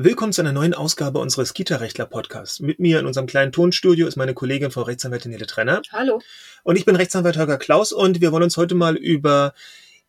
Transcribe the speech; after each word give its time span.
Willkommen 0.00 0.32
zu 0.32 0.42
einer 0.42 0.52
neuen 0.52 0.74
Ausgabe 0.74 1.18
unseres 1.18 1.54
Kita-Rechtler-Podcasts. 1.54 2.60
Mit 2.60 2.78
mir 2.78 3.00
in 3.00 3.06
unserem 3.06 3.26
kleinen 3.26 3.50
Tonstudio 3.50 4.06
ist 4.06 4.14
meine 4.14 4.32
Kollegin 4.32 4.70
Frau 4.70 4.82
Rechtsanwältin 4.82 5.32
Nele 5.32 5.46
Trenner. 5.46 5.82
Hallo. 5.90 6.22
Und 6.62 6.76
ich 6.76 6.84
bin 6.84 6.94
Rechtsanwalt 6.94 7.36
Holger 7.36 7.58
Klaus 7.58 7.90
und 7.90 8.20
wir 8.20 8.30
wollen 8.30 8.44
uns 8.44 8.56
heute 8.56 8.76
mal 8.76 8.94
über 8.94 9.54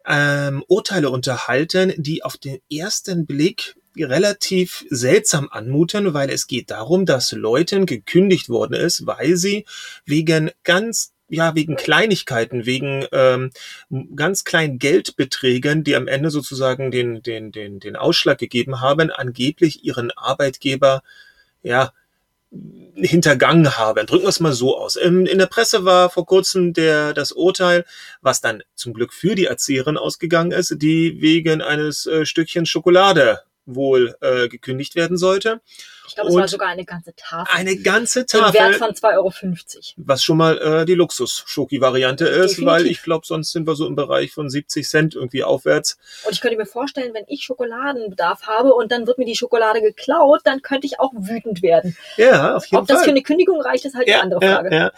ähm, 0.05 0.63
Urteile 0.67 1.09
unterhalten, 1.09 1.91
die 1.97 2.23
auf 2.23 2.37
den 2.37 2.59
ersten 2.71 3.25
Blick 3.25 3.77
relativ 3.97 4.85
seltsam 4.91 5.49
anmuten, 5.49 6.13
weil 6.13 6.29
es 6.29 6.45
geht 6.45 6.69
darum, 6.69 7.07
dass 7.07 7.31
Leuten 7.31 7.87
gekündigt 7.87 8.47
worden 8.47 8.75
ist, 8.75 9.07
weil 9.07 9.37
sie 9.37 9.65
wegen 10.05 10.51
ganz 10.63 11.13
ja, 11.29 11.55
wegen 11.55 11.75
Kleinigkeiten, 11.75 12.65
wegen 12.65 13.05
ähm, 13.11 13.51
ganz 14.15 14.43
kleinen 14.43 14.79
Geldbeträgen, 14.79 15.83
die 15.83 15.95
am 15.95 16.07
Ende 16.07 16.29
sozusagen 16.31 16.91
den, 16.91 17.21
den, 17.21 17.51
den, 17.51 17.79
den 17.79 17.95
Ausschlag 17.95 18.37
gegeben 18.37 18.81
haben, 18.81 19.11
angeblich 19.11 19.83
ihren 19.83 20.11
Arbeitgeber, 20.11 21.01
ja, 21.63 21.93
hintergangen 22.95 23.77
haben. 23.77 24.07
Drücken 24.07 24.25
wir 24.25 24.29
es 24.29 24.39
mal 24.39 24.53
so 24.53 24.77
aus. 24.77 24.95
In, 24.95 25.25
in 25.27 25.37
der 25.37 25.45
Presse 25.45 25.85
war 25.85 26.09
vor 26.09 26.25
kurzem 26.25 26.73
der, 26.73 27.13
das 27.13 27.31
Urteil, 27.31 27.85
was 28.21 28.41
dann 28.41 28.63
zum 28.73 28.93
Glück 28.93 29.13
für 29.13 29.35
die 29.35 29.45
Erzieherin 29.45 29.97
ausgegangen 29.97 30.51
ist, 30.51 30.75
die 30.81 31.21
wegen 31.21 31.61
eines 31.61 32.07
äh, 32.07 32.25
Stückchen 32.25 32.65
Schokolade 32.65 33.41
wohl 33.75 34.15
äh, 34.21 34.47
gekündigt 34.47 34.95
werden 34.95 35.17
sollte. 35.17 35.61
Ich 36.09 36.15
glaube, 36.15 36.29
es 36.29 36.35
war 36.35 36.47
sogar 36.47 36.69
eine 36.69 36.85
ganze 36.85 37.13
Tafel. 37.15 37.55
Eine 37.55 37.77
ganze 37.77 38.25
Tafel. 38.25 38.47
Im 38.47 38.53
Wert 38.53 38.75
von 38.77 38.89
2,50 38.89 39.15
Euro. 39.15 39.31
Was 39.97 40.23
schon 40.23 40.37
mal 40.37 40.57
äh, 40.57 40.85
die 40.85 40.95
Luxus-Schoki-Variante 40.95 42.25
ist, 42.25 42.57
Definitiv. 42.57 42.65
weil 42.65 42.87
ich 42.87 43.03
glaube, 43.03 43.27
sonst 43.27 43.51
sind 43.51 43.67
wir 43.67 43.75
so 43.75 43.85
im 43.85 43.95
Bereich 43.95 44.31
von 44.31 44.49
70 44.49 44.87
Cent 44.89 45.13
irgendwie 45.13 45.43
aufwärts. 45.43 45.99
Und 46.25 46.33
ich 46.33 46.41
könnte 46.41 46.57
mir 46.57 46.65
vorstellen, 46.65 47.13
wenn 47.13 47.25
ich 47.27 47.43
Schokoladenbedarf 47.43 48.47
habe 48.47 48.73
und 48.73 48.91
dann 48.91 49.05
wird 49.05 49.19
mir 49.19 49.25
die 49.25 49.35
Schokolade 49.35 49.81
geklaut, 49.81 50.41
dann 50.45 50.63
könnte 50.63 50.87
ich 50.87 50.99
auch 50.99 51.11
wütend 51.15 51.61
werden. 51.61 51.95
Ja, 52.17 52.55
auf 52.55 52.65
jeden 52.65 52.81
Ob 52.81 52.87
Fall. 52.87 52.95
Ob 52.95 52.99
das 52.99 53.03
für 53.03 53.11
eine 53.11 53.21
Kündigung 53.21 53.61
reicht, 53.61 53.85
ist 53.85 53.95
halt 53.95 54.07
ja, 54.07 54.15
eine 54.15 54.23
andere 54.23 54.41
Frage. 54.41 54.75
Ja, 54.75 54.81
ja. 54.85 54.91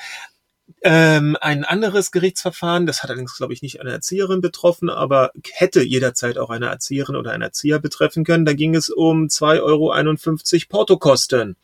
Ähm, 0.82 1.38
ein 1.40 1.64
anderes 1.64 2.12
Gerichtsverfahren, 2.12 2.86
das 2.86 3.04
hat 3.04 3.10
allerdings, 3.10 3.38
glaube 3.38 3.54
ich, 3.54 3.62
nicht 3.62 3.82
eine 3.82 3.92
Erzieherin 3.92 4.42
betroffen, 4.42 4.90
aber 4.90 5.32
hätte 5.52 5.82
jederzeit 5.84 6.38
auch 6.38 6.50
eine 6.50 6.68
Erzieherin 6.68 7.16
oder 7.16 7.32
einen 7.32 7.44
Erzieher 7.44 7.80
betreffen 7.80 8.24
können. 8.24 8.46
Da 8.46 8.54
ging 8.54 8.76
es 8.76 8.90
um 8.90 9.28
2,51 9.28 9.62
Euro 9.62 10.70
Portokosten, 10.70 11.56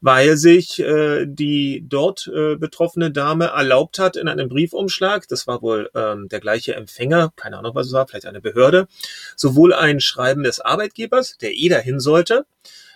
weil 0.00 0.36
sich 0.36 0.80
äh, 0.80 1.26
die 1.26 1.84
dort 1.88 2.30
äh, 2.34 2.56
betroffene 2.56 3.10
Dame 3.10 3.46
erlaubt 3.46 3.98
hat, 3.98 4.16
in 4.16 4.28
einem 4.28 4.48
Briefumschlag, 4.48 5.26
das 5.28 5.46
war 5.46 5.62
wohl 5.62 5.90
ähm, 5.94 6.28
der 6.28 6.40
gleiche 6.40 6.74
Empfänger, 6.74 7.32
keine 7.36 7.58
Ahnung, 7.58 7.74
was 7.74 7.86
es 7.88 7.92
war, 7.92 8.06
vielleicht 8.06 8.26
eine 8.26 8.40
Behörde, 8.40 8.88
sowohl 9.36 9.74
ein 9.74 10.00
Schreiben 10.00 10.42
des 10.42 10.60
Arbeitgebers, 10.60 11.38
der 11.38 11.54
eh 11.54 11.68
dahin 11.68 12.00
sollte, 12.00 12.46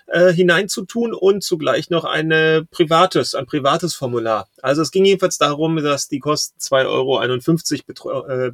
äh, 0.07 0.33
hineinzutun 0.33 1.13
und 1.15 1.43
zugleich 1.43 1.91
noch 1.91 2.05
eine 2.05 2.67
privates, 2.71 3.35
ein 3.35 3.47
privates 3.47 3.95
Formular. 3.95 4.49
Also 4.63 4.83
es 4.83 4.91
ging 4.91 5.05
jedenfalls 5.05 5.39
darum, 5.39 5.77
dass 5.77 6.09
die 6.09 6.21
Kosten 6.21 6.59
2,51 6.61 8.05
Euro 8.07 8.29
äh, 8.29 8.53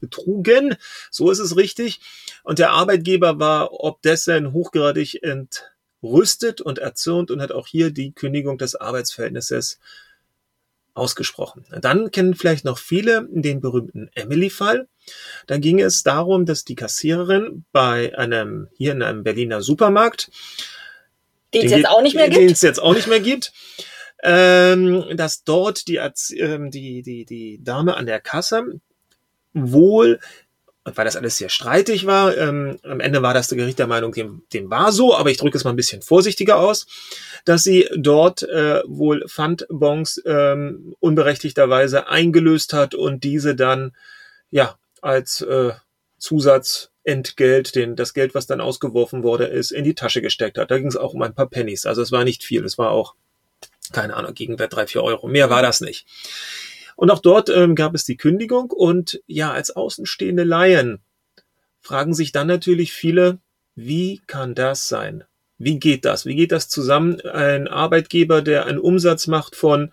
betrugen. 0.00 0.76
So 1.10 1.30
ist 1.30 1.38
es 1.38 1.56
richtig. 1.56 2.00
Und 2.42 2.58
der 2.58 2.70
Arbeitgeber 2.70 3.38
war 3.38 3.72
ob 3.72 4.02
dessen 4.02 4.52
hochgradig 4.52 5.22
entrüstet 5.22 6.60
und 6.60 6.78
erzürnt 6.78 7.30
und 7.30 7.40
hat 7.40 7.52
auch 7.52 7.66
hier 7.66 7.90
die 7.90 8.12
Kündigung 8.12 8.58
des 8.58 8.74
Arbeitsverhältnisses 8.74 9.78
ausgesprochen. 10.94 11.64
Dann 11.80 12.10
kennen 12.10 12.34
vielleicht 12.34 12.64
noch 12.64 12.78
viele 12.78 13.26
den 13.30 13.60
berühmten 13.60 14.10
Emily-Fall. 14.14 14.88
Da 15.46 15.58
ging 15.58 15.80
es 15.80 16.02
darum, 16.02 16.44
dass 16.44 16.64
die 16.64 16.74
Kassiererin 16.74 17.64
bei 17.72 18.16
einem, 18.18 18.68
hier 18.76 18.92
in 18.92 19.02
einem 19.02 19.22
Berliner 19.22 19.62
Supermarkt, 19.62 20.30
den 21.54 21.66
es 21.66 21.72
jetzt 21.72 21.88
auch 21.88 22.02
nicht 22.02 22.14
mehr 22.14 22.28
gibt. 22.28 22.40
Den 22.40 22.50
es 22.50 22.62
jetzt 22.62 22.80
auch 22.80 22.94
nicht 22.94 23.08
mehr 23.08 23.20
gibt. 23.20 23.52
Ähm, 24.22 25.04
dass 25.16 25.44
dort 25.44 25.86
die, 25.86 25.96
ähm, 25.96 26.70
die, 26.70 27.02
die, 27.02 27.24
die 27.24 27.62
Dame 27.62 27.96
an 27.96 28.06
der 28.06 28.20
Kasse 28.20 28.80
wohl 29.54 30.18
weil 30.96 31.04
das 31.04 31.16
alles 31.16 31.36
sehr 31.36 31.48
streitig 31.48 32.06
war. 32.06 32.36
Ähm, 32.36 32.78
am 32.82 33.00
Ende 33.00 33.22
war 33.22 33.34
das 33.34 33.48
der 33.48 33.58
Gericht 33.58 33.78
der 33.78 33.86
Meinung, 33.86 34.12
dem, 34.12 34.42
dem 34.52 34.70
war 34.70 34.92
so, 34.92 35.14
aber 35.14 35.30
ich 35.30 35.36
drücke 35.38 35.56
es 35.56 35.64
mal 35.64 35.70
ein 35.70 35.76
bisschen 35.76 36.02
vorsichtiger 36.02 36.58
aus, 36.58 36.86
dass 37.44 37.62
sie 37.62 37.88
dort 37.96 38.42
äh, 38.42 38.82
wohl 38.86 39.26
Pfandbons 39.28 40.22
ähm, 40.24 40.94
unberechtigterweise 41.00 42.08
eingelöst 42.08 42.72
hat 42.72 42.94
und 42.94 43.24
diese 43.24 43.54
dann 43.54 43.92
ja 44.50 44.76
als 45.02 45.40
äh, 45.42 45.72
Zusatz 46.18 46.90
Entgelt, 47.08 47.74
den, 47.74 47.96
das 47.96 48.12
Geld, 48.12 48.34
was 48.34 48.46
dann 48.46 48.60
ausgeworfen 48.60 49.22
wurde, 49.22 49.46
ist, 49.46 49.70
in 49.70 49.82
die 49.82 49.94
Tasche 49.94 50.20
gesteckt 50.20 50.58
hat. 50.58 50.70
Da 50.70 50.76
ging 50.76 50.88
es 50.88 50.96
auch 50.96 51.14
um 51.14 51.22
ein 51.22 51.34
paar 51.34 51.48
Pennies. 51.48 51.86
Also 51.86 52.02
es 52.02 52.12
war 52.12 52.22
nicht 52.22 52.44
viel. 52.44 52.62
Es 52.64 52.76
war 52.76 52.90
auch, 52.90 53.14
keine 53.92 54.14
Ahnung, 54.14 54.34
Gegenwert 54.34 54.74
drei, 54.74 54.86
vier 54.86 55.02
Euro. 55.02 55.26
Mehr 55.26 55.48
war 55.48 55.62
das 55.62 55.80
nicht. 55.80 56.06
Und 56.96 57.10
auch 57.10 57.20
dort 57.20 57.48
ähm, 57.48 57.74
gab 57.74 57.94
es 57.94 58.04
die 58.04 58.18
Kündigung. 58.18 58.70
Und 58.70 59.22
ja, 59.26 59.52
als 59.52 59.70
außenstehende 59.70 60.44
Laien 60.44 61.00
fragen 61.80 62.12
sich 62.12 62.30
dann 62.30 62.46
natürlich 62.46 62.92
viele, 62.92 63.38
wie 63.74 64.20
kann 64.26 64.54
das 64.54 64.88
sein? 64.88 65.24
Wie 65.56 65.78
geht 65.78 66.04
das? 66.04 66.26
Wie 66.26 66.36
geht 66.36 66.52
das 66.52 66.68
zusammen? 66.68 67.22
Ein 67.22 67.68
Arbeitgeber, 67.68 68.42
der 68.42 68.66
einen 68.66 68.78
Umsatz 68.78 69.28
macht 69.28 69.56
von 69.56 69.92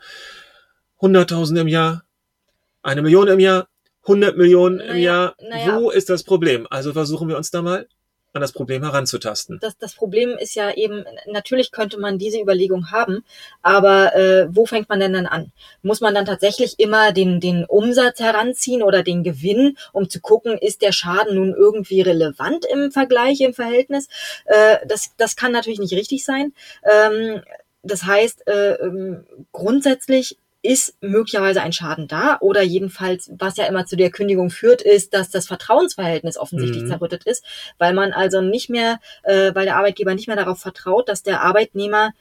100.000 1.00 1.62
im 1.62 1.68
Jahr, 1.70 2.04
eine 2.84 3.02
Million 3.02 3.30
im 3.30 3.40
Jahr, 3.40 3.70
100 4.06 4.38
Millionen 4.38 4.78
naja, 4.78 4.92
im 4.92 4.98
Jahr. 4.98 5.36
Naja. 5.42 5.80
Wo 5.80 5.90
ist 5.90 6.10
das 6.10 6.24
Problem? 6.24 6.68
Also 6.70 6.94
versuchen 6.94 7.28
wir 7.28 7.38
uns 7.38 7.52
da 7.52 7.62
mal 7.62 7.88
an 8.36 8.42
das 8.42 8.52
Problem 8.52 8.84
heranzutasten. 8.84 9.60
Das, 9.62 9.78
das 9.78 9.96
Problem 9.96 10.38
ist 10.38 10.56
ja 10.56 10.74
eben, 10.74 11.06
natürlich 11.26 11.72
könnte 11.72 11.98
man 11.98 12.18
diese 12.18 12.40
Überlegung 12.40 12.92
haben, 12.92 13.24
aber 13.62 14.14
äh, 14.16 14.48
wo 14.50 14.66
fängt 14.66 14.90
man 14.90 15.00
denn 15.00 15.14
dann 15.14 15.26
an? 15.26 15.52
Muss 15.82 16.02
man 16.02 16.14
dann 16.14 16.26
tatsächlich 16.26 16.76
immer 16.78 17.14
den, 17.14 17.40
den 17.40 17.66
Umsatz 17.66 18.20
heranziehen 18.20 18.84
oder 18.84 19.04
den 19.04 19.24
Gewinn, 19.24 19.78
um 19.94 20.10
zu 20.10 20.20
gucken, 20.20 20.58
ist 20.58 20.82
der 20.82 20.92
Schaden 20.92 21.36
nun 21.36 21.54
irgendwie 21.54 22.02
relevant 22.02 22.66
im 22.66 22.92
Vergleich, 22.92 23.40
im 23.40 23.54
Verhältnis? 23.54 24.08
Äh, 24.46 24.86
das, 24.86 25.12
das 25.18 25.38
kann 25.38 25.54
natürlich 25.54 25.80
nicht 25.80 25.94
richtig 25.94 26.26
sein. 26.26 26.54
Ähm, 26.84 27.42
das 27.84 28.04
heißt, 28.04 28.48
äh, 28.48 28.74
ähm, 28.74 29.26
grundsätzlich 29.52 30.38
ist 30.66 30.96
möglicherweise 31.02 31.62
ein 31.62 31.74
Schaden 31.74 32.08
da 32.08 32.38
oder 32.42 32.62
jedenfalls, 32.62 33.32
was 33.38 33.58
ja 33.58 33.66
immer 33.66 33.86
zu 33.86 33.96
der 33.96 34.10
Kündigung 34.10 34.50
führt, 34.50 34.82
ist, 34.82 35.14
dass 35.14 35.30
das 35.30 35.48
Vertrauensverhältnis 35.48 36.38
offensichtlich 36.38 36.84
mhm. 36.84 36.88
zerrüttet 36.88 37.24
ist, 37.26 37.44
weil 37.78 37.94
man 37.94 38.14
also 38.14 38.42
nicht 38.42 38.70
mehr, 38.70 39.00
äh, 39.24 39.54
weil 39.54 39.66
der 39.66 39.78
Arbeitgeber 39.78 40.16
nicht 40.16 40.28
mehr 40.28 40.36
darauf 40.36 40.60
vertraut, 40.60 41.10
dass 41.10 41.24
der 41.24 41.42
Arbeitnehmer 41.42 42.12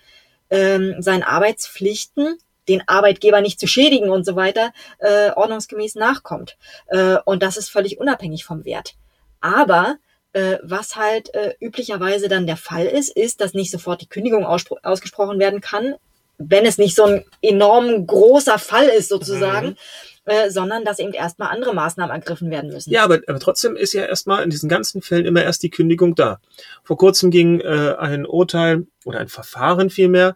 ähm, 0.51 0.97
seinen 0.99 1.23
Arbeitspflichten 1.23 2.39
den 2.69 2.83
Arbeitgeber 2.87 3.41
nicht 3.41 3.61
zu 3.61 3.67
schädigen 3.67 4.11
und 4.11 4.25
so 4.25 4.37
weiter, 4.37 4.73
äh, 4.99 5.31
ordnungsgemäß 5.31 5.97
nachkommt. 5.97 6.57
Äh, 6.87 7.17
und 7.25 7.43
das 7.43 7.57
ist 7.57 7.69
völlig 7.69 7.99
unabhängig 7.99 8.45
vom 8.45 8.65
Wert. 8.65 8.95
Aber 9.41 9.97
äh, 10.33 10.59
was 10.63 10.97
halt 10.97 11.35
äh, 11.35 11.55
üblicherweise 11.61 12.29
dann 12.29 12.47
der 12.47 12.57
Fall 12.57 12.87
ist, 12.87 13.15
ist, 13.15 13.41
dass 13.41 13.55
nicht 13.55 13.71
sofort 13.71 14.01
die 14.01 14.09
Kündigung 14.09 14.47
ausgesprochen 14.47 15.39
werden 15.39 15.61
kann 15.61 15.95
wenn 16.39 16.67
es 16.67 16.79
nicht 16.79 16.97
so 16.97 17.05
ein 17.05 17.25
enorm 17.43 18.07
großer 18.07 18.59
Fall 18.59 18.87
ist 18.87 19.09
sozusagen, 19.09 19.69
mhm. 19.69 19.77
äh, 20.25 20.51
sondern 20.51 20.85
dass 20.85 20.99
eben 20.99 21.13
erstmal 21.13 21.51
andere 21.51 21.75
Maßnahmen 21.75 22.15
ergriffen 22.15 22.51
werden 22.51 22.71
müssen. 22.71 22.91
Ja, 22.91 23.05
aber, 23.05 23.21
aber 23.27 23.39
trotzdem 23.41 23.77
ist 23.77 23.93
ja 23.93 24.05
erstmal 24.05 24.43
in 24.43 24.51
diesen 24.51 24.69
ganzen 24.69 25.03
Fällen 25.03 25.27
immer 25.27 25.43
erst 25.43 25.63
die 25.63 25.71
Kündigung 25.71 26.15
da. 26.15 26.41
Vor 26.83 26.97
kurzem 26.97 27.31
ging 27.31 27.61
äh, 27.61 27.95
ein 27.99 28.27
Urteil 28.27 28.87
oder 29.05 29.21
ein 29.21 29.29
Verfahren 29.29 29.91
vielmehr, 29.91 30.35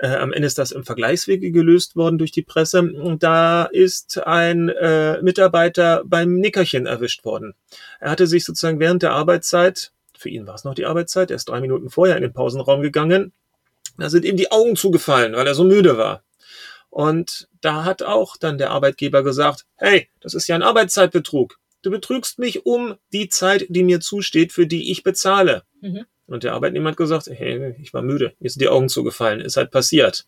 äh, 0.00 0.16
am 0.16 0.32
Ende 0.32 0.46
ist 0.46 0.58
das 0.58 0.72
im 0.72 0.82
Vergleichswege 0.82 1.52
gelöst 1.52 1.94
worden 1.94 2.16
durch 2.16 2.32
die 2.32 2.42
Presse. 2.42 2.80
Und 2.80 3.22
da 3.22 3.64
ist 3.64 4.26
ein 4.26 4.70
äh, 4.70 5.20
Mitarbeiter 5.20 6.02
beim 6.06 6.36
Nickerchen 6.36 6.86
erwischt 6.86 7.24
worden. 7.24 7.54
Er 8.00 8.10
hatte 8.10 8.26
sich 8.26 8.44
sozusagen 8.44 8.80
während 8.80 9.02
der 9.02 9.12
Arbeitszeit, 9.12 9.92
für 10.16 10.30
ihn 10.30 10.46
war 10.46 10.54
es 10.54 10.64
noch 10.64 10.74
die 10.74 10.86
Arbeitszeit, 10.86 11.30
er 11.30 11.36
ist 11.36 11.48
drei 11.48 11.60
Minuten 11.60 11.90
vorher 11.90 12.16
in 12.16 12.22
den 12.22 12.32
Pausenraum 12.32 12.80
gegangen, 12.80 13.32
da 14.00 14.10
sind 14.10 14.24
ihm 14.24 14.36
die 14.36 14.50
Augen 14.50 14.76
zugefallen, 14.76 15.34
weil 15.34 15.46
er 15.46 15.54
so 15.54 15.64
müde 15.64 15.98
war. 15.98 16.22
Und 16.90 17.48
da 17.60 17.84
hat 17.84 18.02
auch 18.02 18.36
dann 18.36 18.58
der 18.58 18.70
Arbeitgeber 18.70 19.22
gesagt, 19.22 19.66
hey, 19.76 20.08
das 20.20 20.34
ist 20.34 20.48
ja 20.48 20.56
ein 20.56 20.62
Arbeitszeitbetrug. 20.62 21.58
Du 21.82 21.90
betrügst 21.90 22.38
mich 22.38 22.66
um 22.66 22.96
die 23.12 23.28
Zeit, 23.28 23.66
die 23.68 23.84
mir 23.84 24.00
zusteht, 24.00 24.52
für 24.52 24.66
die 24.66 24.90
ich 24.90 25.02
bezahle. 25.02 25.62
Mhm. 25.80 26.04
Und 26.26 26.44
der 26.44 26.52
Arbeitnehmer 26.52 26.90
hat 26.90 26.96
gesagt, 26.96 27.26
hey, 27.26 27.74
ich 27.80 27.94
war 27.94 28.02
müde, 28.02 28.34
mir 28.38 28.50
sind 28.50 28.60
die 28.60 28.68
Augen 28.68 28.88
zugefallen, 28.88 29.40
ist 29.40 29.56
halt 29.56 29.70
passiert. 29.70 30.26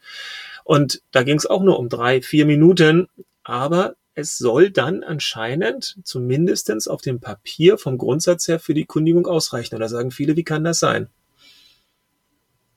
Und 0.65 1.03
da 1.11 1.23
ging 1.23 1.37
es 1.37 1.47
auch 1.47 1.63
nur 1.63 1.79
um 1.79 1.89
drei, 1.89 2.23
vier 2.23 2.47
Minuten, 2.47 3.09
aber 3.45 3.95
es 4.15 4.37
soll 4.37 4.71
dann 4.71 5.03
anscheinend 5.03 5.97
zumindestens 6.05 6.89
auf 6.89 7.03
dem 7.03 7.21
Papier 7.21 7.79
vom 7.79 7.99
Grundsatz 7.99 8.49
her 8.49 8.59
für 8.59 8.75
die 8.75 8.85
Kündigung 8.85 9.27
ausreichen. 9.27 9.75
Und 9.75 9.81
da 9.81 9.89
sagen 9.89 10.11
viele, 10.11 10.37
wie 10.37 10.45
kann 10.45 10.65
das 10.65 10.81
sein? 10.81 11.09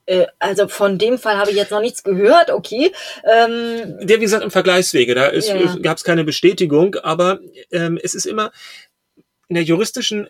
Äh, 0.06 0.28
also 0.40 0.68
von 0.68 0.98
dem 0.98 1.18
Fall 1.18 1.38
habe 1.38 1.52
ich 1.52 1.58
jetzt 1.58 1.72
noch 1.72 1.82
nichts 1.82 2.04
gehört, 2.04 2.52
okay. 2.52 2.92
Ähm, 3.24 3.98
Der, 4.02 4.18
wie 4.18 4.26
gesagt, 4.26 4.44
im 4.44 4.52
Vergleichswege, 4.52 5.16
da 5.16 5.34
ja. 5.34 5.76
gab 5.78 5.98
es 5.98 6.04
keine 6.04 6.24
Bestätigung, 6.24 6.96
aber 6.96 7.40
ähm, 7.72 8.00
es 8.02 8.14
ist 8.14 8.26
immer 8.26 8.52
in 9.48 9.56
der 9.56 9.64
juristischen 9.64 10.30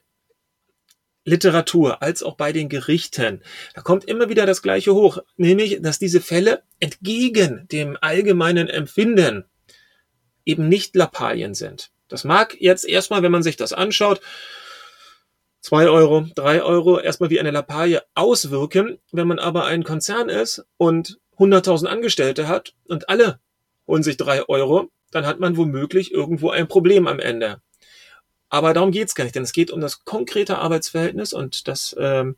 Literatur 1.26 2.04
als 2.04 2.22
auch 2.22 2.36
bei 2.36 2.54
den 2.54 2.70
Gerichten, 2.70 3.42
da 3.74 3.82
kommt 3.82 4.06
immer 4.06 4.30
wieder 4.30 4.46
das 4.46 4.62
Gleiche 4.62 4.94
hoch, 4.94 5.18
nämlich, 5.38 5.82
dass 5.82 5.98
diese 5.98 6.22
Fälle 6.22 6.62
entgegen 6.80 7.68
dem 7.72 7.98
allgemeinen 8.00 8.70
Empfinden 8.70 9.46
eben 10.46 10.70
nicht 10.70 10.96
Lappalien 10.96 11.56
sind. 11.56 11.90
Das 12.08 12.24
mag 12.24 12.56
jetzt 12.60 12.88
erstmal, 12.88 13.24
wenn 13.24 13.32
man 13.32 13.42
sich 13.42 13.58
das 13.58 13.74
anschaut, 13.74 14.22
zwei 15.66 15.90
Euro, 15.90 16.28
drei 16.36 16.62
Euro 16.62 17.00
erstmal 17.00 17.32
wie 17.32 17.40
eine 17.40 17.50
Lappalie 17.50 18.04
auswirken. 18.14 19.00
Wenn 19.12 19.28
man 19.28 19.40
aber 19.40 19.66
ein 19.66 19.84
Konzern 19.84 20.30
ist 20.30 20.64
und 20.78 21.18
100.000 21.40 21.88
Angestellte 21.88 22.48
hat 22.48 22.76
und 22.88 23.10
alle 23.10 23.40
holen 23.88 24.04
sich 24.04 24.16
drei 24.16 24.48
Euro, 24.48 24.92
dann 25.10 25.26
hat 25.26 25.40
man 25.40 25.58
womöglich 25.58 26.14
irgendwo 26.14 26.52
ein 26.52 26.68
Problem 26.68 27.08
am 27.08 27.20
Ende. 27.20 27.62
Aber 28.48 28.76
darum 28.76 28.92
geht's 28.92 29.16
gar 29.16 29.24
nicht, 29.24 29.36
denn 29.36 29.42
es 29.42 29.54
geht 29.54 29.72
um 29.72 29.82
das 29.82 30.06
konkrete 30.06 30.60
Arbeitsverhältnis 30.60 31.34
und 31.34 31.68
das 31.68 31.96
ähm, 32.00 32.36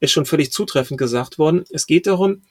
ist 0.00 0.12
schon 0.12 0.24
völlig 0.24 0.50
zutreffend 0.50 0.96
gesagt 0.96 1.38
worden. 1.38 1.64
Es 1.68 1.86
geht 1.86 2.06
darum, 2.06 2.42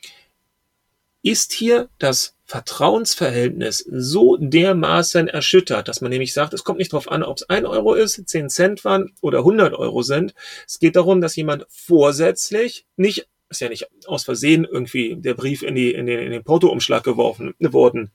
ist 1.25 1.53
hier 1.53 1.89
das 1.97 2.35
Vertrauensverhältnis 2.45 3.79
so 3.79 4.37
dermaßen 4.37 5.27
erschüttert, 5.27 5.87
dass 5.87 5.99
man 5.99 6.11
nämlich 6.11 6.33
sagt, 6.33 6.53
es 6.53 6.63
kommt 6.63 6.77
nicht 6.77 6.93
darauf 6.93 7.11
an, 7.11 7.23
ob 7.23 7.37
es 7.37 7.49
ein 7.49 7.65
Euro 7.65 7.95
ist, 7.95 8.29
zehn 8.29 8.49
Cent 8.49 8.85
waren 8.85 9.11
oder 9.21 9.39
100 9.39 9.73
Euro 9.73 10.03
sind. 10.03 10.35
Es 10.67 10.77
geht 10.77 10.95
darum, 10.95 11.21
dass 11.21 11.35
jemand 11.35 11.65
vorsätzlich, 11.67 12.85
nicht, 12.95 13.27
ist 13.49 13.61
ja 13.61 13.69
nicht 13.69 13.87
aus 14.05 14.23
Versehen 14.23 14.65
irgendwie 14.65 15.15
der 15.15 15.33
Brief 15.33 15.63
in, 15.63 15.73
die, 15.73 15.91
in 15.95 16.05
den, 16.05 16.19
in 16.19 16.31
den 16.31 16.43
Portoumschlag 16.43 17.03
geworfen 17.03 17.55
worden 17.59 18.11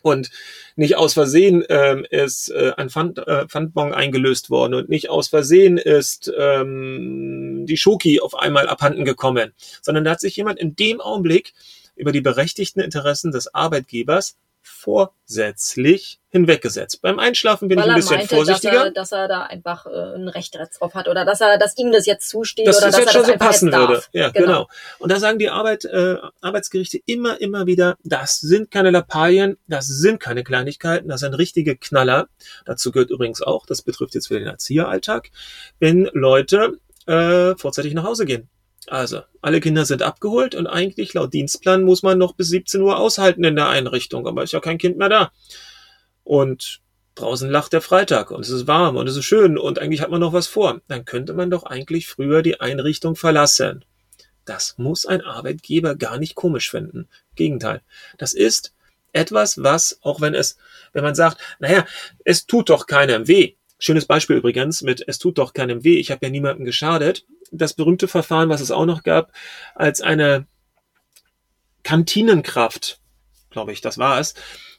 und 0.00 0.30
nicht 0.76 0.96
aus 0.96 1.14
Versehen 1.14 1.64
ähm, 1.68 2.06
ist 2.08 2.48
äh, 2.50 2.72
ein 2.76 2.90
Pfand, 2.90 3.18
äh, 3.18 3.48
Pfandbon 3.48 3.92
eingelöst 3.92 4.50
worden 4.50 4.74
und 4.74 4.88
nicht 4.88 5.10
aus 5.10 5.28
Versehen 5.28 5.78
ist 5.78 6.32
ähm, 6.38 7.66
die 7.66 7.76
Schoki 7.76 8.20
auf 8.20 8.36
einmal 8.36 8.68
abhanden 8.68 9.04
gekommen, 9.04 9.52
sondern 9.80 10.04
da 10.04 10.12
hat 10.12 10.20
sich 10.20 10.36
jemand 10.36 10.60
in 10.60 10.76
dem 10.76 11.00
Augenblick 11.00 11.54
über 12.02 12.12
die 12.12 12.20
berechtigten 12.20 12.80
Interessen 12.80 13.32
des 13.32 13.54
Arbeitgebers 13.54 14.36
vorsätzlich 14.62 16.20
hinweggesetzt. 16.30 17.02
Beim 17.02 17.18
Einschlafen 17.18 17.68
bin 17.68 17.78
Weil 17.78 17.86
ich 17.86 17.90
ein 17.90 17.96
bisschen 17.96 18.16
meinte, 18.16 18.34
vorsichtiger. 18.34 18.72
Dass 18.72 18.84
er, 18.84 18.90
dass 18.92 19.12
er 19.12 19.28
da 19.28 19.42
einfach 19.42 19.86
äh, 19.86 20.14
ein 20.14 20.28
Recht 20.28 20.56
drauf 20.56 20.94
hat 20.94 21.08
oder 21.08 21.24
dass 21.24 21.40
er, 21.40 21.58
dass 21.58 21.76
ihm 21.76 21.92
das 21.92 22.06
jetzt 22.06 22.28
zusteht 22.28 22.66
dass 22.66 22.78
oder 22.78 22.86
das 22.86 22.96
dass 22.96 23.04
jetzt 23.04 23.08
er 23.08 23.12
schon 23.12 23.20
das 23.22 23.26
so 23.28 23.32
einfach 23.32 23.46
passen 23.46 23.72
würde. 23.72 24.02
Ja, 24.12 24.30
genau. 24.30 24.68
Und 24.98 25.10
da 25.10 25.18
sagen 25.18 25.38
die 25.38 25.50
Arbeit, 25.50 25.84
äh, 25.84 26.16
Arbeitsgerichte 26.40 27.00
immer, 27.06 27.40
immer 27.40 27.66
wieder, 27.66 27.96
das 28.04 28.40
sind 28.40 28.70
keine 28.70 28.90
Lappalien, 28.90 29.58
das 29.66 29.86
sind 29.86 30.20
keine 30.20 30.44
Kleinigkeiten, 30.44 31.08
das 31.08 31.20
sind 31.20 31.34
richtige 31.34 31.76
Knaller. 31.76 32.28
Dazu 32.64 32.92
gehört 32.92 33.10
übrigens 33.10 33.42
auch, 33.42 33.66
das 33.66 33.82
betrifft 33.82 34.14
jetzt 34.14 34.30
wieder 34.30 34.40
den 34.40 34.48
Erzieheralltag, 34.48 35.30
wenn 35.80 36.08
Leute 36.12 36.78
äh, 37.06 37.56
vorzeitig 37.56 37.94
nach 37.94 38.04
Hause 38.04 38.26
gehen. 38.26 38.48
Also, 38.88 39.22
alle 39.40 39.60
Kinder 39.60 39.84
sind 39.84 40.02
abgeholt 40.02 40.54
und 40.54 40.66
eigentlich 40.66 41.14
laut 41.14 41.32
Dienstplan 41.32 41.84
muss 41.84 42.02
man 42.02 42.18
noch 42.18 42.34
bis 42.34 42.48
17 42.48 42.80
Uhr 42.80 42.98
aushalten 42.98 43.44
in 43.44 43.56
der 43.56 43.68
Einrichtung, 43.68 44.26
aber 44.26 44.42
ist 44.42 44.52
ja 44.52 44.60
kein 44.60 44.78
Kind 44.78 44.98
mehr 44.98 45.08
da. 45.08 45.32
Und 46.24 46.80
draußen 47.14 47.50
lacht 47.50 47.72
der 47.72 47.82
Freitag 47.82 48.30
und 48.30 48.40
es 48.40 48.50
ist 48.50 48.66
warm 48.66 48.96
und 48.96 49.08
es 49.08 49.16
ist 49.16 49.24
schön 49.24 49.58
und 49.58 49.78
eigentlich 49.78 50.00
hat 50.00 50.10
man 50.10 50.20
noch 50.20 50.32
was 50.32 50.46
vor. 50.46 50.80
Dann 50.88 51.04
könnte 51.04 51.34
man 51.34 51.50
doch 51.50 51.64
eigentlich 51.64 52.06
früher 52.08 52.42
die 52.42 52.60
Einrichtung 52.60 53.16
verlassen. 53.16 53.84
Das 54.44 54.76
muss 54.78 55.06
ein 55.06 55.20
Arbeitgeber 55.20 55.94
gar 55.94 56.18
nicht 56.18 56.34
komisch 56.34 56.70
finden. 56.70 57.08
Gegenteil. 57.36 57.82
Das 58.18 58.32
ist 58.32 58.72
etwas, 59.12 59.62
was, 59.62 59.98
auch 60.02 60.20
wenn 60.20 60.34
es, 60.34 60.56
wenn 60.92 61.04
man 61.04 61.14
sagt, 61.14 61.38
naja, 61.60 61.86
es 62.24 62.46
tut 62.46 62.70
doch 62.70 62.86
keinem 62.86 63.28
weh. 63.28 63.54
Schönes 63.78 64.06
Beispiel 64.06 64.36
übrigens 64.36 64.82
mit 64.82 65.04
es 65.06 65.18
tut 65.18 65.38
doch 65.38 65.52
keinem 65.52 65.84
weh, 65.84 65.98
ich 65.98 66.10
habe 66.10 66.26
ja 66.26 66.30
niemandem 66.30 66.64
geschadet. 66.64 67.24
Das 67.52 67.74
berühmte 67.74 68.08
Verfahren, 68.08 68.48
was 68.48 68.60
es 68.60 68.70
auch 68.70 68.86
noch 68.86 69.02
gab, 69.02 69.32
als 69.74 70.00
eine 70.00 70.46
Kantinenkraft, 71.82 72.98
glaube 73.50 73.72
ich, 73.72 73.80
das 73.80 73.98
war 73.98 74.18
es, 74.18 74.34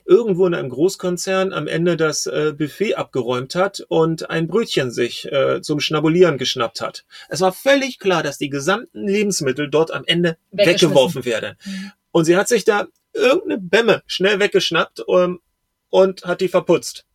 irgendwo 0.06 0.46
in 0.48 0.54
einem 0.54 0.70
Großkonzern 0.70 1.54
am 1.54 1.68
Ende 1.68 1.96
das 1.96 2.26
äh, 2.26 2.54
Buffet 2.58 2.96
abgeräumt 2.96 3.56
hat 3.56 3.86
und 3.88 4.30
ein 4.30 4.48
Brötchen 4.48 4.92
sich 4.92 5.32
äh, 5.32 5.62
zum 5.62 5.80
Schnabulieren 5.80 6.38
geschnappt 6.38 6.82
hat. 6.82 7.06
Es 7.30 7.42
war 7.42 7.54
völlig 7.54 8.00
klar, 8.00 8.24
dass 8.24 8.38
die 8.38 8.50
gesamten 8.50 9.08
Lebensmittel 9.08 9.70
dort 9.70 9.92
am 9.92 10.04
Ende 10.06 10.38
weggeworfen 10.52 11.26
werden. 11.26 11.56
Mhm. 11.64 11.92
Und 12.12 12.26
sie 12.26 12.36
hat 12.36 12.48
sich 12.48 12.66
da 12.66 12.88
irgendeine 13.14 13.60
Bämme 13.62 14.04
schnell 14.08 14.40
weggeschnappt 14.40 15.00
um, 15.02 15.40
und 15.90 16.26
hat 16.26 16.42
die 16.42 16.50
verputzt. 16.50 17.06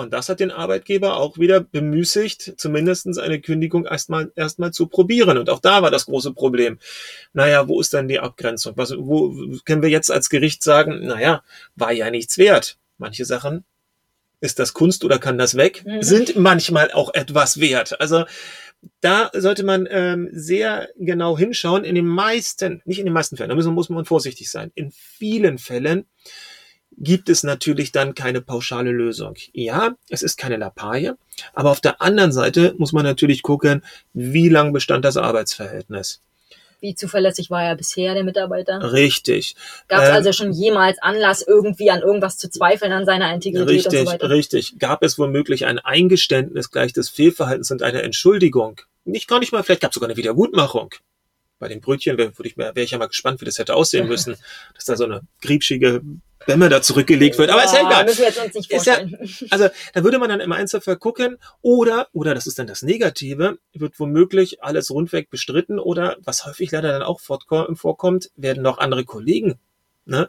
Und 0.00 0.12
das 0.12 0.28
hat 0.28 0.40
den 0.40 0.50
Arbeitgeber 0.50 1.16
auch 1.16 1.38
wieder 1.38 1.60
bemüßigt, 1.60 2.54
zumindestens 2.56 3.18
eine 3.18 3.40
Kündigung 3.40 3.86
erstmal 3.86 4.32
erstmal 4.34 4.72
zu 4.72 4.86
probieren. 4.86 5.38
Und 5.38 5.50
auch 5.50 5.60
da 5.60 5.82
war 5.82 5.90
das 5.90 6.06
große 6.06 6.32
Problem. 6.32 6.78
Naja, 7.32 7.68
wo 7.68 7.80
ist 7.80 7.94
dann 7.94 8.08
die 8.08 8.18
Abgrenzung? 8.18 8.72
Was, 8.76 8.94
wo 8.96 9.34
können 9.64 9.82
wir 9.82 9.90
jetzt 9.90 10.10
als 10.10 10.28
Gericht 10.28 10.62
sagen, 10.62 11.06
naja, 11.06 11.42
war 11.76 11.92
ja 11.92 12.10
nichts 12.10 12.38
wert. 12.38 12.78
Manche 12.98 13.24
Sachen, 13.24 13.64
ist 14.40 14.58
das 14.58 14.72
Kunst 14.72 15.04
oder 15.04 15.18
kann 15.18 15.38
das 15.38 15.56
weg, 15.56 15.84
Mhm. 15.84 16.02
sind 16.02 16.36
manchmal 16.36 16.90
auch 16.92 17.12
etwas 17.14 17.60
wert. 17.60 18.00
Also 18.00 18.24
da 19.00 19.30
sollte 19.34 19.62
man 19.62 19.86
ähm, 19.90 20.30
sehr 20.32 20.88
genau 20.96 21.36
hinschauen. 21.36 21.84
In 21.84 21.94
den 21.94 22.06
meisten, 22.06 22.80
nicht 22.86 22.98
in 22.98 23.04
den 23.04 23.12
meisten 23.12 23.36
Fällen, 23.36 23.50
da 23.50 23.54
muss 23.54 23.66
man, 23.66 23.74
muss 23.74 23.90
man 23.90 24.06
vorsichtig 24.06 24.50
sein. 24.50 24.72
In 24.74 24.90
vielen 24.90 25.58
Fällen 25.58 26.06
gibt 27.00 27.28
es 27.28 27.42
natürlich 27.42 27.92
dann 27.92 28.14
keine 28.14 28.40
pauschale 28.40 28.92
Lösung. 28.92 29.34
Ja, 29.52 29.96
es 30.08 30.22
ist 30.22 30.36
keine 30.36 30.56
Lappalie, 30.56 31.16
aber 31.54 31.70
auf 31.70 31.80
der 31.80 32.00
anderen 32.00 32.30
Seite 32.32 32.74
muss 32.78 32.92
man 32.92 33.04
natürlich 33.04 33.42
gucken, 33.42 33.82
wie 34.12 34.48
lang 34.48 34.72
bestand 34.72 35.04
das 35.04 35.16
Arbeitsverhältnis. 35.16 36.20
Wie 36.82 36.94
zuverlässig 36.94 37.50
war 37.50 37.62
er 37.62 37.76
bisher, 37.76 38.14
der 38.14 38.24
Mitarbeiter? 38.24 38.92
Richtig. 38.92 39.54
Gab 39.88 40.02
es 40.02 40.08
Ähm, 40.08 40.14
also 40.14 40.32
schon 40.32 40.52
jemals 40.52 40.96
Anlass, 41.02 41.42
irgendwie 41.46 41.90
an 41.90 42.00
irgendwas 42.00 42.38
zu 42.38 42.48
zweifeln, 42.48 42.92
an 42.92 43.04
seiner 43.04 43.34
Integrität 43.34 43.68
und 43.68 43.74
Richtig, 43.74 44.00
so 44.00 44.06
weiter? 44.06 44.30
richtig. 44.30 44.78
Gab 44.78 45.02
es 45.02 45.18
womöglich 45.18 45.66
ein 45.66 45.78
Eingeständnis 45.78 46.70
gleich 46.70 46.94
des 46.94 47.10
Fehlverhaltens 47.10 47.70
und 47.70 47.82
eine 47.82 48.00
Entschuldigung? 48.02 48.80
Nicht 49.04 49.28
gar 49.28 49.40
nicht 49.40 49.52
mal, 49.52 49.62
vielleicht 49.62 49.82
gab 49.82 49.90
es 49.90 49.94
sogar 49.94 50.08
eine 50.08 50.16
Wiedergutmachung. 50.16 50.94
Bei 51.60 51.68
den 51.68 51.80
Brötchen 51.80 52.18
wäre 52.18 52.32
ich, 52.42 52.56
wäre 52.56 52.80
ich 52.80 52.90
ja 52.90 52.98
mal 52.98 53.06
gespannt, 53.06 53.40
wie 53.40 53.44
das 53.44 53.58
hätte 53.58 53.74
aussehen 53.74 54.08
müssen, 54.08 54.36
dass 54.74 54.86
da 54.86 54.96
so 54.96 55.04
eine 55.04 55.20
griebschige 55.40 56.02
Bämme 56.46 56.68
da 56.68 56.82
zurückgelegt 56.82 57.38
wird. 57.38 57.50
Aber 57.50 57.62
ist 57.62 57.74
ja 57.74 57.82
Boah, 57.82 57.90
egal. 57.90 58.04
Müssen 58.06 58.18
wir 58.18 58.26
jetzt 58.26 58.44
uns 58.44 58.54
nicht 58.54 58.86
ja-. 58.86 59.06
Also 59.50 59.68
da 59.94 60.02
würde 60.02 60.18
man 60.18 60.30
dann 60.30 60.40
im 60.40 60.50
Einzelfall 60.50 60.96
gucken 60.96 61.36
oder, 61.62 62.08
oder 62.12 62.34
das 62.34 62.48
ist 62.48 62.58
dann 62.58 62.66
das 62.66 62.82
Negative, 62.82 63.58
wird 63.72 64.00
womöglich 64.00 64.64
alles 64.64 64.90
rundweg 64.90 65.30
bestritten 65.30 65.78
oder 65.78 66.16
was 66.24 66.44
häufig 66.46 66.72
leider 66.72 66.90
dann 66.90 67.02
auch 67.02 67.20
vorkommt, 67.20 68.30
werden 68.34 68.64
noch 68.64 68.78
andere 68.78 69.04
Kollegen 69.04 69.60
ne, 70.10 70.28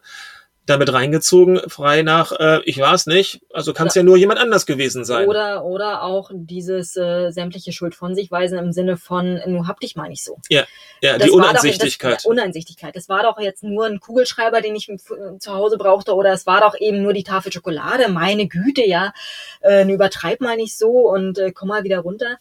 damit 0.67 0.93
reingezogen, 0.93 1.59
frei 1.69 2.03
nach, 2.03 2.31
äh, 2.33 2.59
ich 2.65 2.79
war 2.79 2.93
es 2.93 3.07
nicht, 3.07 3.41
also 3.51 3.73
kann 3.73 3.87
es 3.87 3.95
ja. 3.95 4.03
nur 4.03 4.15
jemand 4.15 4.39
anders 4.39 4.65
gewesen 4.65 5.03
sein. 5.05 5.27
Oder, 5.27 5.65
oder 5.65 6.03
auch 6.03 6.29
dieses 6.33 6.95
äh, 6.95 7.31
sämtliche 7.31 7.71
Schuld 7.71 7.95
von 7.95 8.13
sich 8.15 8.29
weisen 8.31 8.59
im 8.59 8.71
Sinne 8.71 8.95
von, 8.97 9.41
nur 9.47 9.67
hab 9.67 9.79
dich 9.79 9.95
mal 9.95 10.07
nicht 10.07 10.23
so. 10.23 10.37
ja, 10.49 10.63
Das 11.01 11.13
die 11.17 11.21
war 11.21 11.27
doch- 11.29 11.35
Uneinsichtigkeit. 11.49 12.15
Das, 12.17 12.23
ja, 12.25 12.29
Uneinsichtigkeit. 12.29 12.95
Das 12.95 13.09
war 13.09 13.23
doch 13.23 13.39
jetzt 13.39 13.63
nur 13.63 13.85
ein 13.85 13.99
Kugelschreiber, 13.99 14.61
den 14.61 14.75
ich 14.75 14.87
f- 14.87 15.11
zu 15.39 15.51
Hause 15.53 15.77
brauchte, 15.77 16.13
oder 16.13 16.31
es 16.31 16.45
war 16.45 16.61
doch 16.61 16.75
eben 16.79 17.01
nur 17.01 17.13
die 17.13 17.23
Tafel 17.23 17.51
Schokolade. 17.51 18.09
Meine 18.09 18.47
Güte, 18.47 18.85
ja. 18.85 19.13
Äh, 19.61 19.91
übertreib 19.91 20.41
mal 20.41 20.57
nicht 20.57 20.77
so 20.77 20.89
und 21.09 21.39
äh, 21.39 21.51
komm 21.51 21.69
mal 21.69 21.83
wieder 21.83 21.99
runter. 21.99 22.37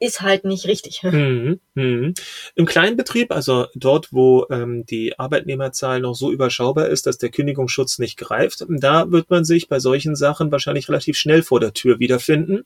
Ist 0.00 0.20
halt 0.20 0.44
nicht 0.44 0.66
richtig. 0.66 1.02
Mhm, 1.02 1.58
mhm. 1.74 2.14
Im 2.54 2.66
Kleinbetrieb, 2.66 3.32
also 3.32 3.66
dort, 3.74 4.12
wo 4.12 4.46
ähm, 4.50 4.86
die 4.86 5.18
Arbeitnehmerzahl 5.18 6.00
noch 6.00 6.14
so 6.14 6.30
überschaubar 6.30 6.88
ist, 6.88 7.06
dass 7.06 7.18
der 7.18 7.30
Kündigungsschutz 7.30 7.98
nicht 7.98 8.16
greift, 8.16 8.64
da 8.68 9.10
wird 9.10 9.28
man 9.30 9.44
sich 9.44 9.68
bei 9.68 9.80
solchen 9.80 10.14
Sachen 10.14 10.52
wahrscheinlich 10.52 10.88
relativ 10.88 11.16
schnell 11.16 11.42
vor 11.42 11.58
der 11.58 11.72
Tür 11.72 11.98
wiederfinden. 11.98 12.64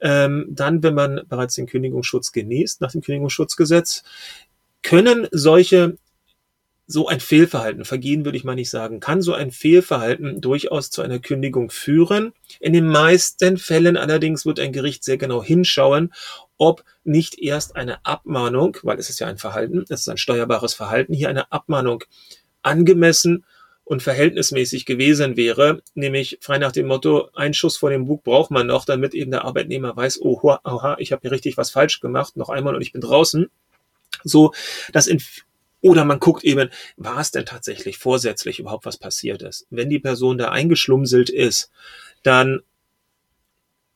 Ähm, 0.00 0.46
dann, 0.50 0.82
wenn 0.82 0.94
man 0.94 1.22
bereits 1.28 1.54
den 1.54 1.66
Kündigungsschutz 1.66 2.32
genießt, 2.32 2.80
nach 2.80 2.92
dem 2.92 3.02
Kündigungsschutzgesetz, 3.02 4.04
können 4.82 5.28
solche 5.30 5.96
so 6.86 7.06
ein 7.06 7.20
Fehlverhalten, 7.20 7.84
Vergehen 7.84 8.24
würde 8.24 8.36
ich 8.36 8.44
mal 8.44 8.54
nicht 8.54 8.70
sagen, 8.70 9.00
kann 9.00 9.22
so 9.22 9.32
ein 9.32 9.50
Fehlverhalten 9.50 10.40
durchaus 10.40 10.90
zu 10.90 11.00
einer 11.02 11.18
Kündigung 11.20 11.70
führen. 11.70 12.32
In 12.60 12.72
den 12.72 12.86
meisten 12.86 13.56
Fällen 13.56 13.96
allerdings 13.96 14.44
wird 14.44 14.60
ein 14.60 14.72
Gericht 14.72 15.04
sehr 15.04 15.16
genau 15.16 15.42
hinschauen, 15.42 16.12
ob 16.62 16.84
nicht 17.02 17.40
erst 17.40 17.74
eine 17.74 18.06
Abmahnung, 18.06 18.76
weil 18.84 18.96
es 19.00 19.10
ist 19.10 19.18
ja 19.18 19.26
ein 19.26 19.36
Verhalten, 19.36 19.84
es 19.88 20.02
ist 20.02 20.08
ein 20.08 20.16
steuerbares 20.16 20.74
Verhalten, 20.74 21.12
hier 21.12 21.28
eine 21.28 21.50
Abmahnung 21.50 22.04
angemessen 22.62 23.44
und 23.82 24.00
verhältnismäßig 24.00 24.86
gewesen 24.86 25.36
wäre, 25.36 25.82
nämlich 25.94 26.38
frei 26.40 26.58
nach 26.58 26.70
dem 26.70 26.86
Motto, 26.86 27.30
ein 27.34 27.52
Schuss 27.52 27.76
vor 27.76 27.90
dem 27.90 28.04
Bug 28.04 28.22
braucht 28.22 28.52
man 28.52 28.68
noch, 28.68 28.84
damit 28.84 29.12
eben 29.12 29.32
der 29.32 29.44
Arbeitnehmer 29.44 29.96
weiß, 29.96 30.22
oha, 30.22 30.60
oha 30.62 30.94
ich 31.00 31.10
habe 31.10 31.22
hier 31.22 31.32
richtig 31.32 31.56
was 31.56 31.72
falsch 31.72 31.98
gemacht, 31.98 32.36
noch 32.36 32.48
einmal 32.48 32.76
und 32.76 32.82
ich 32.82 32.92
bin 32.92 33.00
draußen. 33.00 33.50
So, 34.22 34.52
dass 34.92 35.08
in 35.08 35.20
oder 35.80 36.04
man 36.04 36.20
guckt 36.20 36.44
eben, 36.44 36.70
war 36.96 37.18
es 37.18 37.32
denn 37.32 37.44
tatsächlich 37.44 37.98
vorsätzlich 37.98 38.60
überhaupt 38.60 38.86
was 38.86 38.98
passiert 38.98 39.42
ist? 39.42 39.66
Wenn 39.68 39.90
die 39.90 39.98
Person 39.98 40.38
da 40.38 40.50
eingeschlumselt 40.50 41.28
ist, 41.28 41.72
dann 42.22 42.62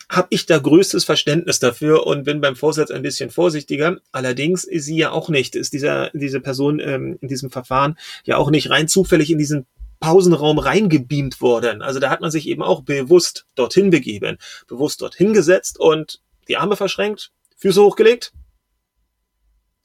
habe 0.09 0.29
ich 0.31 0.47
da 0.47 0.59
größtes 0.59 1.05
Verständnis 1.05 1.59
dafür 1.59 2.07
und 2.07 2.25
bin 2.25 2.41
beim 2.41 2.55
Vorsatz 2.55 2.91
ein 2.91 3.03
bisschen 3.03 3.31
vorsichtiger. 3.31 3.99
Allerdings 4.13 4.65
ist 4.65 4.85
sie 4.85 4.97
ja 4.97 5.11
auch 5.11 5.29
nicht, 5.29 5.57
ist 5.57 5.73
dieser, 5.73 6.11
diese 6.13 6.41
Person 6.41 6.79
ähm, 6.79 7.19
in 7.21 7.29
diesem 7.29 7.51
Verfahren 7.51 7.99
ja 8.25 8.37
auch 8.37 8.51
nicht 8.51 8.71
rein 8.71 8.87
zufällig 8.87 9.31
in 9.31 9.39
diesen 9.39 9.67
Pausenraum 9.99 10.59
reingebeamt 10.59 11.41
worden. 11.41 11.83
Also 11.83 11.99
da 11.99 12.11
hat 12.11 12.21
man 12.21 12.31
sich 12.31 12.47
eben 12.49 12.63
auch 12.63 12.83
bewusst 12.83 13.47
dorthin 13.55 13.91
begeben, 13.91 14.39
bewusst 14.69 15.01
dorthin 15.01 15.33
gesetzt 15.33 15.81
und 15.81 16.21
die 16.49 16.57
Arme 16.57 16.77
verschränkt, 16.77 17.33
Füße 17.57 17.83
hochgelegt 17.83 18.33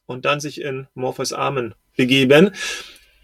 und 0.06 0.26
dann 0.26 0.40
sich 0.40 0.62
in 0.62 0.88
Morpheus 0.94 1.34
Armen 1.34 1.74
begeben. 1.96 2.52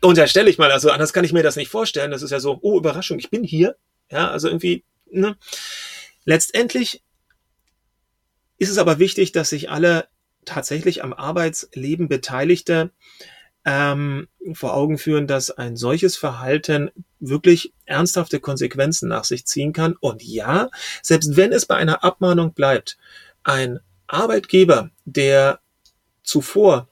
Und 0.01 0.17
da 0.17 0.27
stelle 0.27 0.49
ich 0.49 0.57
mal, 0.57 0.71
also 0.71 0.89
anders 0.89 1.13
kann 1.13 1.25
ich 1.25 1.33
mir 1.33 1.43
das 1.43 1.55
nicht 1.55 1.69
vorstellen. 1.69 2.11
Das 2.11 2.21
ist 2.21 2.31
ja 2.31 2.39
so, 2.39 2.57
oh, 2.61 2.77
Überraschung, 2.77 3.19
ich 3.19 3.29
bin 3.29 3.43
hier. 3.43 3.75
Ja, 4.11 4.29
also 4.29 4.47
irgendwie, 4.47 4.83
ne? 5.11 5.35
Letztendlich 6.27 7.01
ist 8.57 8.69
es 8.69 8.77
aber 8.77 8.99
wichtig, 8.99 9.31
dass 9.31 9.49
sich 9.49 9.69
alle 9.69 10.09
tatsächlich 10.43 11.01
am 11.01 11.13
Arbeitsleben 11.13 12.09
Beteiligte 12.09 12.91
ähm, 13.63 14.27
vor 14.51 14.73
Augen 14.73 14.97
führen, 14.97 15.25
dass 15.25 15.51
ein 15.51 15.77
solches 15.77 16.17
Verhalten 16.17 16.91
wirklich 17.21 17.73
ernsthafte 17.85 18.41
Konsequenzen 18.41 19.07
nach 19.07 19.23
sich 19.23 19.45
ziehen 19.45 19.71
kann. 19.71 19.95
Und 20.01 20.21
ja, 20.21 20.69
selbst 21.01 21.37
wenn 21.37 21.53
es 21.53 21.65
bei 21.65 21.75
einer 21.75 22.03
Abmahnung 22.03 22.53
bleibt, 22.53 22.97
ein 23.43 23.79
Arbeitgeber, 24.07 24.89
der 25.05 25.61
zuvor 26.23 26.89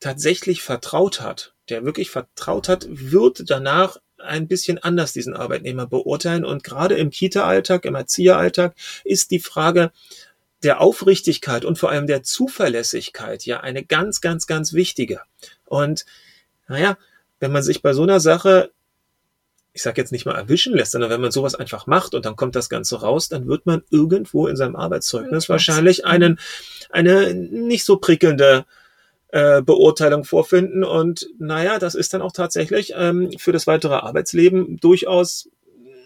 tatsächlich 0.00 0.62
vertraut 0.62 1.20
hat, 1.20 1.54
der 1.68 1.84
wirklich 1.84 2.08
vertraut 2.08 2.70
hat, 2.70 2.86
wird 2.88 3.50
danach 3.50 3.98
ein 4.22 4.48
bisschen 4.48 4.78
anders 4.78 5.12
diesen 5.12 5.34
Arbeitnehmer 5.34 5.86
beurteilen. 5.86 6.44
Und 6.44 6.64
gerade 6.64 6.96
im 6.96 7.10
Kita-Alltag, 7.10 7.84
im 7.84 7.94
Erzieheralltag 7.94 8.74
ist 9.04 9.30
die 9.30 9.40
Frage 9.40 9.92
der 10.62 10.80
Aufrichtigkeit 10.80 11.64
und 11.64 11.78
vor 11.78 11.90
allem 11.90 12.06
der 12.06 12.22
Zuverlässigkeit 12.22 13.44
ja 13.44 13.60
eine 13.60 13.84
ganz, 13.84 14.20
ganz, 14.20 14.46
ganz 14.46 14.72
wichtige. 14.72 15.20
Und 15.64 16.06
naja, 16.68 16.96
wenn 17.40 17.52
man 17.52 17.62
sich 17.62 17.82
bei 17.82 17.92
so 17.92 18.02
einer 18.02 18.20
Sache 18.20 18.70
ich 19.74 19.82
sage 19.82 20.00
jetzt 20.00 20.12
nicht 20.12 20.26
mal 20.26 20.34
erwischen 20.34 20.74
lässt, 20.74 20.92
sondern 20.92 21.10
wenn 21.10 21.20
man 21.20 21.30
sowas 21.30 21.54
einfach 21.54 21.86
macht 21.86 22.14
und 22.14 22.26
dann 22.26 22.36
kommt 22.36 22.56
das 22.56 22.68
Ganze 22.68 23.00
raus, 23.00 23.28
dann 23.28 23.46
wird 23.48 23.64
man 23.64 23.82
irgendwo 23.90 24.46
in 24.46 24.56
seinem 24.56 24.76
Arbeitszeugnis 24.76 25.48
wahrscheinlich 25.48 26.04
einen, 26.04 26.38
eine 26.90 27.32
nicht 27.34 27.84
so 27.84 27.96
prickelnde 27.96 28.66
äh, 29.32 29.62
Beurteilung 29.62 30.24
vorfinden. 30.24 30.84
Und 30.84 31.28
naja, 31.38 31.78
das 31.78 31.94
ist 31.94 32.14
dann 32.14 32.22
auch 32.22 32.32
tatsächlich 32.32 32.92
ähm, 32.94 33.32
für 33.38 33.50
das 33.52 33.66
weitere 33.66 33.94
Arbeitsleben 33.94 34.76
durchaus 34.76 35.48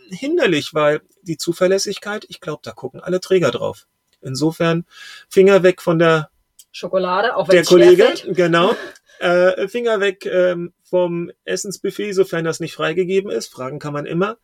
hinderlich, 0.08 0.72
weil 0.74 1.02
die 1.22 1.36
Zuverlässigkeit, 1.36 2.24
ich 2.28 2.40
glaube, 2.40 2.60
da 2.62 2.70
gucken 2.70 3.00
alle 3.00 3.20
Träger 3.20 3.50
drauf. 3.50 3.86
Insofern 4.22 4.86
Finger 5.28 5.62
weg 5.62 5.82
von 5.82 5.98
der 5.98 6.30
Schokolade, 6.72 7.36
auch 7.36 7.48
wenn 7.48 7.56
der 7.56 7.64
Kollege, 7.64 8.14
genau. 8.32 8.74
Äh, 9.18 9.68
Finger 9.68 9.98
weg 10.00 10.26
ähm, 10.26 10.74
vom 10.82 11.32
Essensbuffet, 11.46 12.12
sofern 12.12 12.44
das 12.44 12.60
nicht 12.60 12.74
freigegeben 12.74 13.30
ist. 13.30 13.50
Fragen 13.50 13.78
kann 13.78 13.94
man 13.94 14.04
immer. 14.04 14.36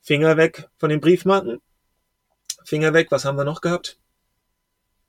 Finger 0.00 0.36
weg 0.36 0.68
von 0.76 0.90
den 0.90 1.00
Briefmarken. 1.00 1.60
Finger 2.64 2.94
weg, 2.94 3.08
was 3.10 3.24
haben 3.24 3.36
wir 3.36 3.42
noch 3.42 3.62
gehabt? 3.62 3.98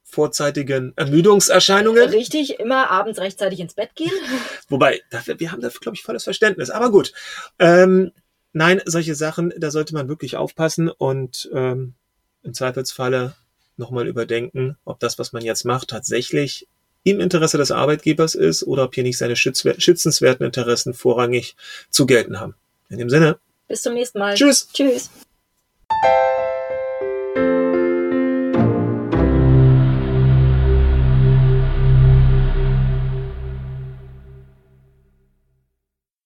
Vorzeitigen 0.04 0.94
Ermüdungserscheinungen. 0.96 2.10
Richtig, 2.10 2.60
immer 2.60 2.92
abends 2.92 3.20
rechtzeitig 3.20 3.60
ins 3.60 3.74
Bett 3.74 3.96
gehen. 3.96 4.12
Wobei, 4.70 5.02
dafür, 5.10 5.40
wir 5.40 5.52
haben 5.52 5.62
dafür, 5.62 5.82
glaube 5.82 5.96
ich, 5.96 6.04
volles 6.04 6.24
Verständnis. 6.24 6.70
Aber 6.70 6.92
gut. 6.92 7.14
Ähm, 7.60 8.12
nein, 8.52 8.82
solche 8.86 9.16
Sachen, 9.16 9.54
da 9.58 9.72
sollte 9.72 9.94
man 9.94 10.08
wirklich 10.08 10.38
aufpassen 10.38 10.90
und 10.90 11.50
ähm, 11.54 11.94
im 12.44 12.54
Zweifelsfalle 12.54 13.36
nochmal 13.78 14.08
überdenken, 14.08 14.78
ob 14.86 15.00
das, 15.00 15.18
was 15.18 15.34
man 15.34 15.44
jetzt 15.44 15.66
macht, 15.66 15.90
tatsächlich 15.90 16.68
im 17.04 17.20
Interesse 17.20 17.58
des 17.58 17.72
Arbeitgebers 17.72 18.36
ist 18.36 18.64
oder 18.64 18.84
ob 18.84 18.96
hier 18.96 19.04
nicht 19.04 19.18
seine 19.18 19.36
schützenswerten 19.36 20.46
Interessen 20.46 20.94
vorrangig 20.94 21.56
zu 21.90 22.06
gelten 22.06 22.40
haben. 22.40 22.56
In 22.90 22.98
dem 22.98 23.10
Sinne. 23.10 23.38
Bis 23.68 23.82
zum 23.82 23.94
nächsten 23.94 24.20
Mal. 24.20 24.36
Tschüss. 24.36 24.70
Tschüss. 24.72 25.10